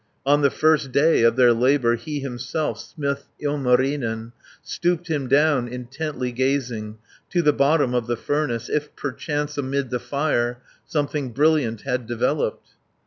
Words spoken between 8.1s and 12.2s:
furnace, If perchance amid the fire Something brilliant had